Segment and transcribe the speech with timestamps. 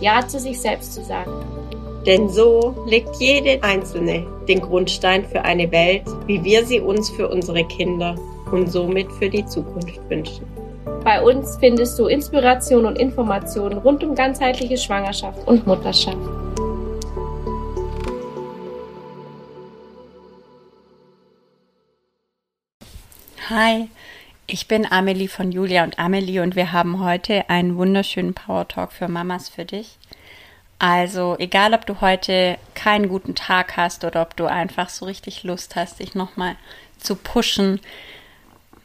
[0.00, 1.32] Ja zu sich selbst zu sagen.
[2.06, 7.28] Denn so legt jede Einzelne den Grundstein für eine Welt, wie wir sie uns für
[7.28, 8.14] unsere Kinder
[8.52, 10.46] und somit für die Zukunft wünschen.
[11.04, 16.16] Bei uns findest du Inspiration und Informationen rund um ganzheitliche Schwangerschaft und Mutterschaft.
[23.50, 23.88] Hi,
[24.50, 28.92] ich bin Amelie von Julia und Amelie und wir haben heute einen wunderschönen Power Talk
[28.92, 29.98] für Mamas für dich.
[30.78, 35.42] Also, egal ob du heute keinen guten Tag hast oder ob du einfach so richtig
[35.44, 36.56] Lust hast, dich nochmal
[36.98, 37.80] zu pushen,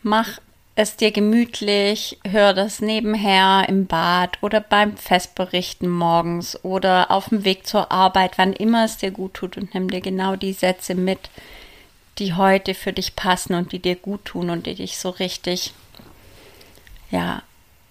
[0.02, 0.40] mach
[0.76, 7.46] es dir gemütlich, hör das nebenher im Bad oder beim Festberichten morgens oder auf dem
[7.46, 10.94] Weg zur Arbeit, wann immer es dir gut tut und nimm dir genau die Sätze
[10.94, 11.30] mit,
[12.20, 15.74] die heute für dich passen und die dir gut tun und die dich so richtig,
[17.10, 17.42] ja,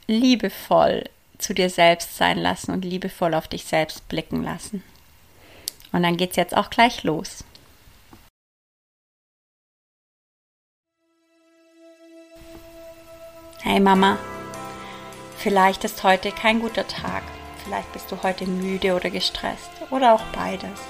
[0.07, 1.05] liebevoll
[1.39, 4.83] zu dir selbst sein lassen und liebevoll auf dich selbst blicken lassen.
[5.91, 7.45] Und dann geht's jetzt auch gleich los.
[13.61, 14.19] Hey Mama,
[15.39, 17.23] vielleicht ist heute kein guter Tag.
[17.65, 20.81] Vielleicht bist du heute müde oder gestresst oder auch beides.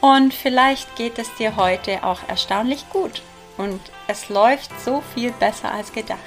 [0.00, 3.22] Und vielleicht geht es dir heute auch erstaunlich gut
[3.58, 6.20] und es läuft so viel besser als gedacht.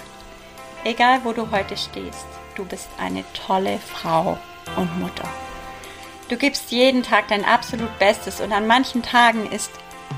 [0.84, 4.38] Egal wo du heute stehst, du bist eine tolle Frau
[4.76, 5.28] und Mutter.
[6.30, 9.72] Du gibst jeden Tag dein absolut Bestes und an manchen Tagen ist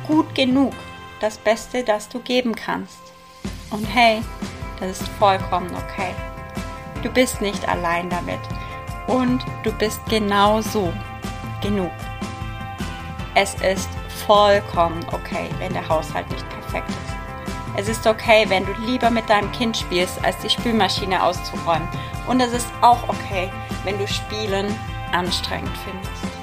[0.05, 0.73] gut genug
[1.21, 2.99] das Beste, das du geben kannst.
[3.71, 4.21] Und hey,
[4.79, 6.13] das ist vollkommen okay.
[7.03, 8.39] Du bist nicht allein damit
[9.07, 10.91] und du bist genauso
[11.61, 11.91] genug.
[13.37, 13.89] Es ist
[14.25, 17.77] vollkommen okay, wenn der Haushalt nicht perfekt ist.
[17.77, 21.85] Es ist okay, wenn du lieber mit deinem Kind spielst, als die Spülmaschine auszuräumen.
[22.27, 23.51] Und es ist auch okay,
[23.83, 24.73] wenn du Spielen
[25.11, 26.35] anstrengend findest.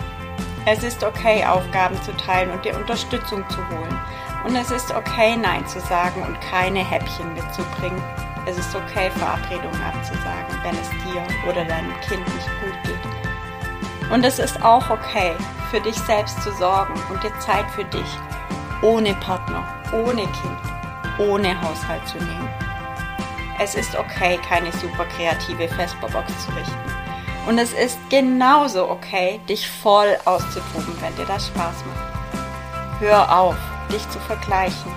[0.67, 3.99] Es ist okay, Aufgaben zu teilen und dir Unterstützung zu holen.
[4.45, 8.03] Und es ist okay, Nein zu sagen und keine Häppchen mitzubringen.
[8.45, 13.32] Es ist okay, Verabredungen abzusagen, wenn es dir oder deinem Kind nicht gut geht.
[14.11, 15.33] Und es ist auch okay,
[15.71, 18.19] für dich selbst zu sorgen und dir Zeit für dich
[18.83, 20.61] ohne Partner, ohne Kind,
[21.19, 22.51] ohne Haushalt zu nehmen.
[23.59, 26.93] Es ist okay, keine super kreative Vesperbox zu richten.
[27.47, 33.01] Und es ist genauso okay, dich voll auszutoben, wenn dir das Spaß macht.
[33.01, 33.57] Hör auf,
[33.93, 34.93] dich zu vergleichen.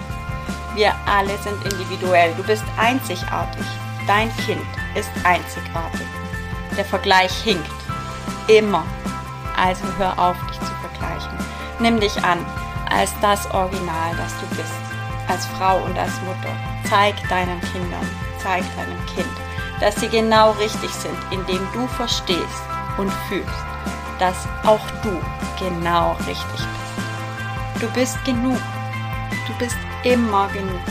[0.75, 2.33] Wir alle sind individuell.
[2.35, 3.65] Du bist einzigartig.
[4.07, 4.61] Dein Kind
[4.93, 6.05] ist einzigartig.
[6.77, 7.84] Der Vergleich hinkt.
[8.47, 8.83] Immer.
[9.57, 11.31] Also hör auf, dich zu vergleichen.
[11.79, 12.45] Nimm dich an
[12.89, 14.73] als das Original, das du bist.
[15.27, 16.55] Als Frau und als Mutter.
[16.87, 18.07] Zeig deinen Kindern,
[18.37, 19.31] zeig deinem Kind,
[19.79, 22.63] dass sie genau richtig sind, indem du verstehst
[22.97, 23.49] und fühlst,
[24.19, 25.19] dass auch du
[25.57, 27.81] genau richtig bist.
[27.81, 28.59] Du bist genug.
[29.47, 30.81] Du bist immer genug.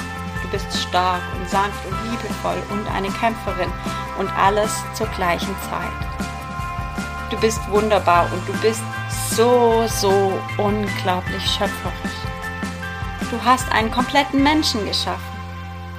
[0.42, 3.72] Du bist stark und sanft und liebevoll und eine Kämpferin
[4.18, 6.13] und alles zur gleichen Zeit.
[7.34, 8.80] Du bist wunderbar und du bist
[9.32, 12.20] so, so unglaublich schöpferisch.
[13.28, 15.36] Du hast einen kompletten Menschen geschaffen.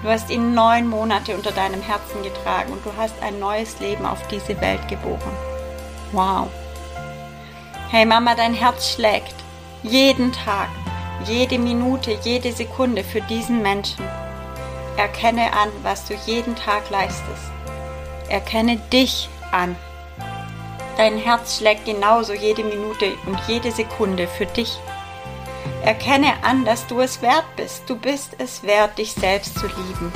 [0.02, 4.06] Du hast ihn neun Monate unter deinem Herzen getragen und du hast ein neues Leben
[4.06, 5.36] auf diese Welt geboren.
[6.14, 6.48] Wow.
[7.90, 9.36] Hey Mama, dein Herz schlägt
[9.84, 10.70] jeden Tag,
[11.26, 14.06] jede Minute, jede Sekunde für diesen Menschen.
[14.96, 17.52] Erkenne an, was du jeden Tag leistest.
[18.30, 19.76] Erkenne dich an
[20.98, 24.80] Dein Herz schlägt genauso jede Minute und jede Sekunde für dich.
[25.84, 27.84] Erkenne an, dass du es wert bist.
[27.90, 30.12] Du bist es wert, dich selbst zu lieben,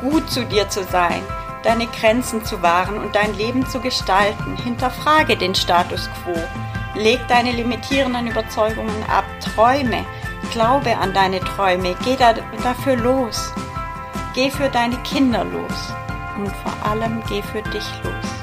[0.00, 1.22] gut zu dir zu sein,
[1.62, 4.56] deine Grenzen zu wahren und dein Leben zu gestalten.
[4.56, 6.34] Hinterfrage den Status quo.
[6.94, 9.24] Leg deine limitierenden Überzeugungen ab.
[9.40, 10.04] Träume.
[10.52, 11.96] Glaube an deine Träume.
[12.04, 13.52] Geh da, dafür los.
[14.34, 15.92] Geh für deine Kinder los.
[16.36, 18.33] Und vor allem geh für dich los.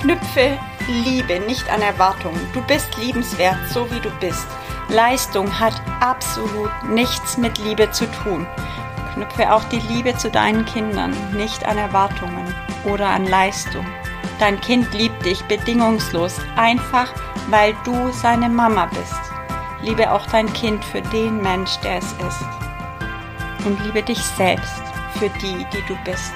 [0.00, 0.58] Knüpfe
[0.88, 2.40] Liebe nicht an Erwartungen.
[2.52, 4.46] Du bist liebenswert, so wie du bist.
[4.88, 8.46] Leistung hat absolut nichts mit Liebe zu tun.
[9.14, 12.54] Knüpfe auch die Liebe zu deinen Kindern nicht an Erwartungen
[12.84, 13.86] oder an Leistung.
[14.38, 17.12] Dein Kind liebt dich bedingungslos, einfach
[17.48, 19.20] weil du seine Mama bist.
[19.82, 22.46] Liebe auch dein Kind für den Mensch, der es ist.
[23.64, 24.82] Und liebe dich selbst
[25.18, 26.34] für die, die du bist.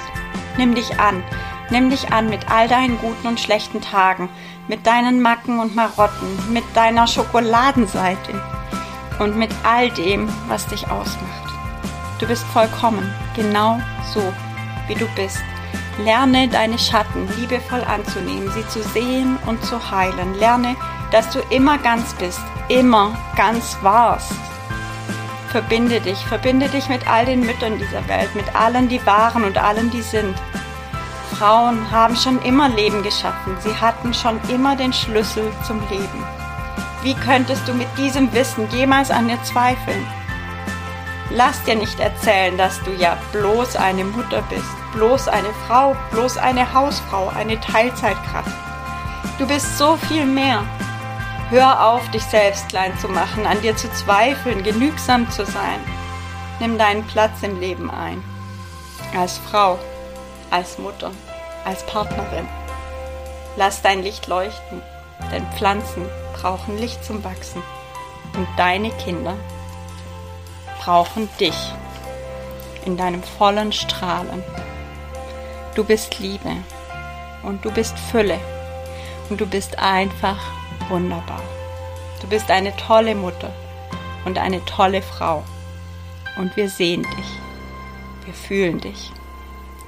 [0.56, 1.22] Nimm dich an.
[1.70, 4.28] Nimm dich an mit all deinen guten und schlechten Tagen,
[4.67, 8.43] mit deinen Macken und Marotten, mit deiner Schokoladenseite
[9.20, 11.40] und mit all dem, was dich ausmacht.
[12.19, 13.81] Du bist vollkommen, genau
[14.12, 14.20] so,
[14.88, 15.40] wie du bist.
[16.05, 20.34] Lerne deine Schatten liebevoll anzunehmen, sie zu sehen und zu heilen.
[20.38, 20.76] Lerne,
[21.12, 24.32] dass du immer ganz bist, immer ganz warst.
[25.49, 29.58] Verbinde dich, verbinde dich mit all den Müttern dieser Welt, mit allen, die waren und
[29.58, 30.34] allen, die sind.
[31.40, 36.26] Frauen haben schon immer Leben geschaffen, sie hatten schon immer den Schlüssel zum Leben.
[37.02, 40.06] Wie könntest du mit diesem Wissen jemals an dir zweifeln?
[41.31, 46.37] Lass dir nicht erzählen, dass du ja bloß eine Mutter bist, bloß eine Frau, bloß
[46.37, 48.54] eine Hausfrau, eine Teilzeitkraft.
[49.38, 50.62] Du bist so viel mehr.
[51.48, 55.81] Hör auf, dich selbst klein zu machen, an dir zu zweifeln, genügsam zu sein.
[56.58, 58.22] Nimm deinen Platz im Leben ein.
[59.19, 59.78] Als Frau,
[60.50, 61.12] als Mutter,
[61.64, 62.48] als Partnerin.
[63.56, 64.82] Lass dein Licht leuchten,
[65.32, 67.62] denn Pflanzen brauchen Licht zum Wachsen.
[68.36, 69.34] Und deine Kinder
[70.80, 71.56] brauchen dich
[72.84, 74.42] in deinem vollen Strahlen.
[75.74, 76.52] Du bist Liebe
[77.42, 78.38] und du bist Fülle
[79.28, 80.38] und du bist einfach
[80.88, 81.42] wunderbar.
[82.20, 83.50] Du bist eine tolle Mutter
[84.24, 85.42] und eine tolle Frau
[86.36, 89.12] und wir sehen dich, wir fühlen dich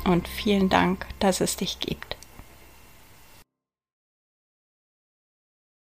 [0.05, 2.12] und vielen Dank, dass es dich gibt.